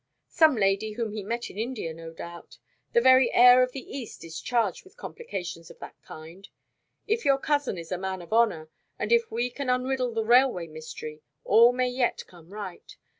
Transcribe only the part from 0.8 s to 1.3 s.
whom he